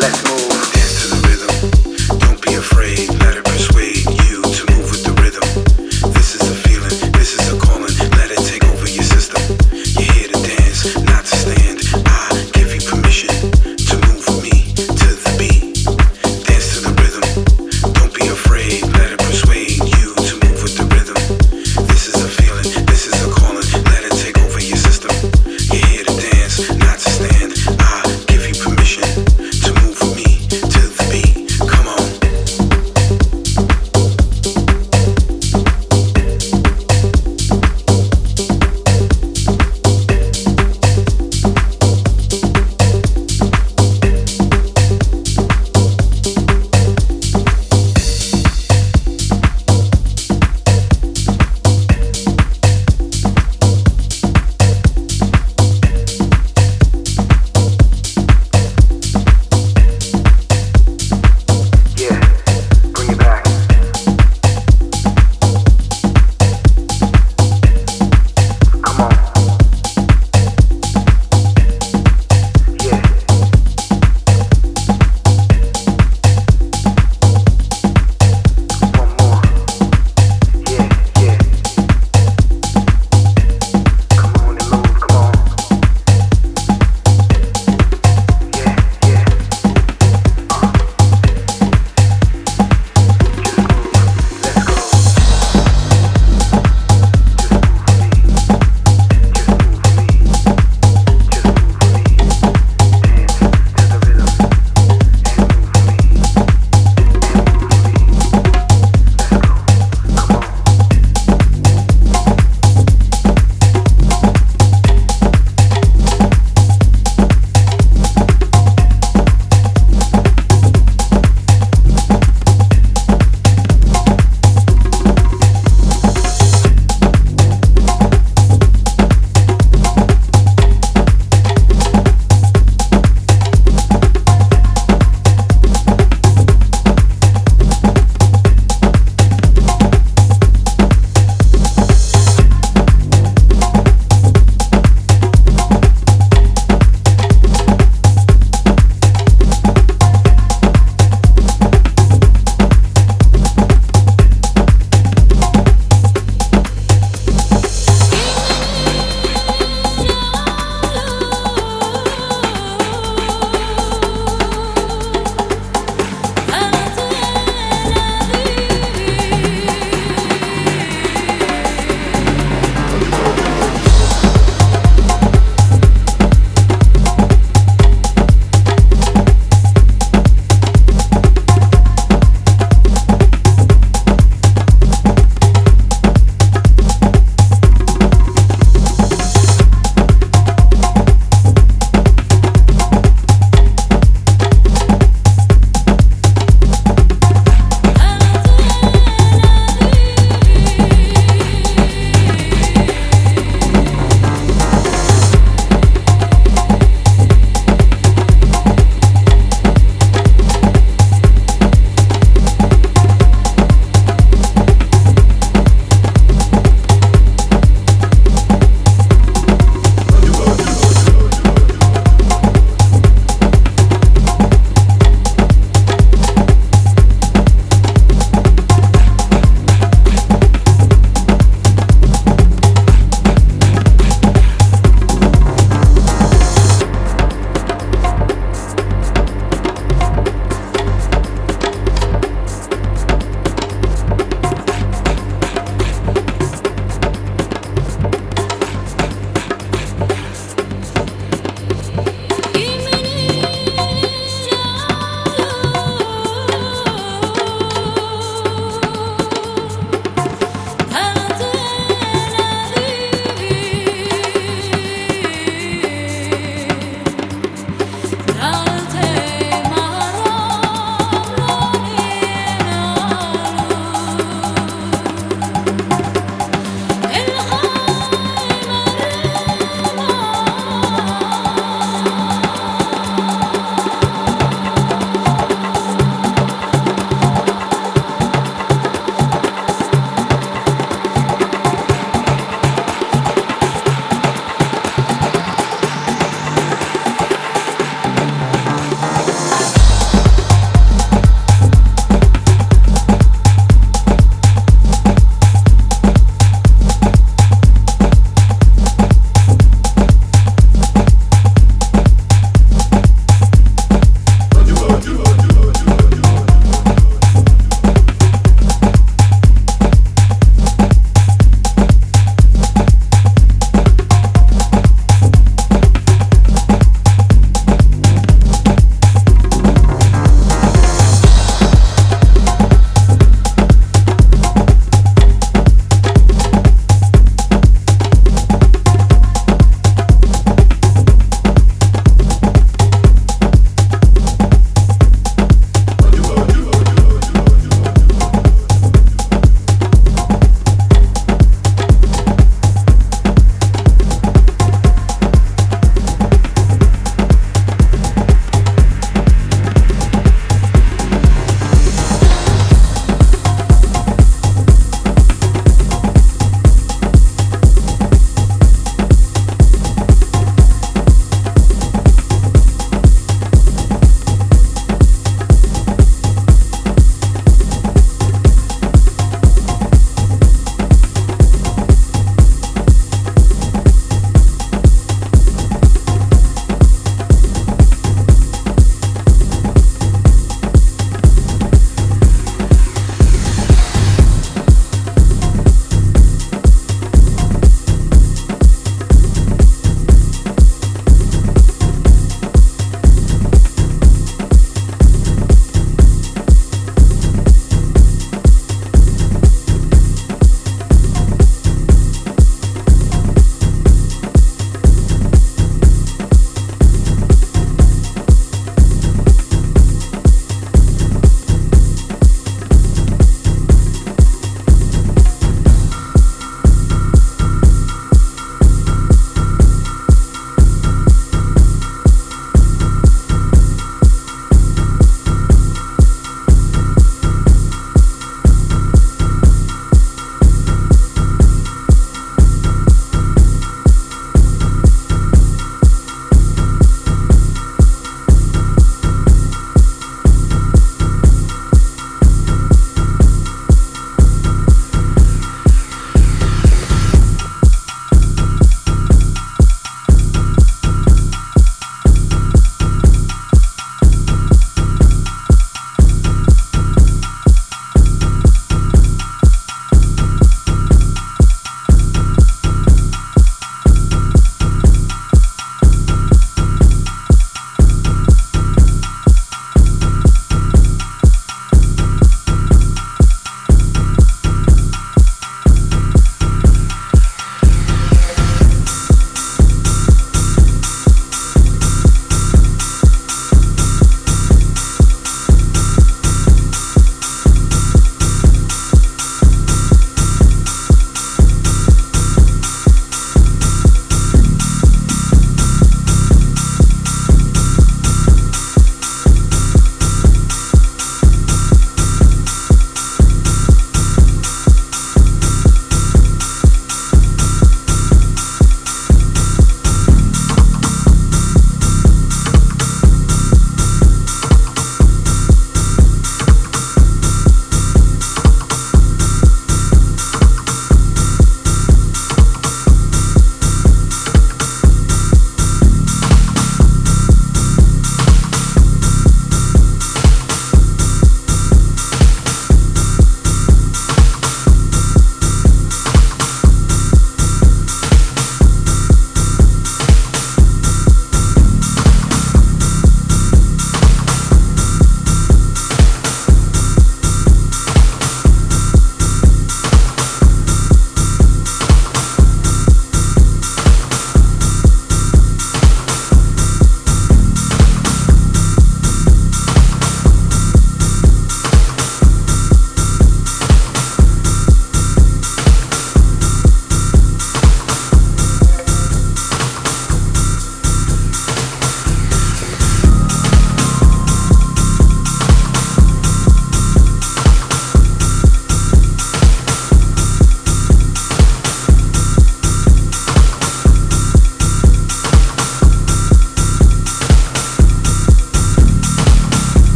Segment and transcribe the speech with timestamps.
[0.00, 0.37] to move